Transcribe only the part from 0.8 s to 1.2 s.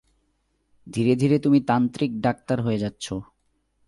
ধীরে